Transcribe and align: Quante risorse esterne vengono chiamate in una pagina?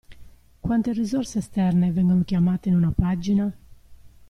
Quante 0.63 0.93
risorse 0.93 1.37
esterne 1.37 1.91
vengono 1.91 2.23
chiamate 2.23 2.69
in 2.69 2.75
una 2.75 2.91
pagina? 2.91 3.55